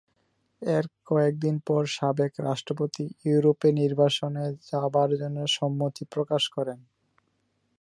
এর 0.61 0.85
কয়েকদিন 1.05 1.55
পর 1.67 1.81
সাবেক 1.97 2.31
রাষ্ট্রপতি 2.39 3.05
ইউরোপে 3.25 3.69
নির্বাসনে 3.79 4.45
যাবার 4.69 5.09
জন্য 5.17 5.37
সম্মতি 5.57 6.03
প্রকাশ 6.13 6.43
করেন। 6.49 6.79